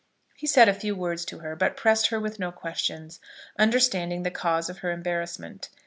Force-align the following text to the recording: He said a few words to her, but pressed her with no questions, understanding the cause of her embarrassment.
He 0.35 0.47
said 0.47 0.67
a 0.67 0.73
few 0.73 0.95
words 0.95 1.23
to 1.25 1.37
her, 1.41 1.55
but 1.55 1.77
pressed 1.77 2.07
her 2.07 2.19
with 2.19 2.39
no 2.39 2.51
questions, 2.51 3.19
understanding 3.59 4.23
the 4.23 4.31
cause 4.31 4.67
of 4.67 4.79
her 4.79 4.91
embarrassment. 4.91 5.69